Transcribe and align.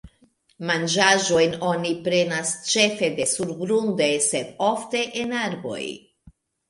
Manĝaĵojn 0.69 1.51
oni 1.67 1.91
prenas 2.07 2.53
ĉefe 2.71 3.09
de 3.19 3.27
surgrunde 3.35 4.09
sed 4.31 4.51
ofte 4.73 5.03
en 5.25 5.37
arboj. 5.43 5.83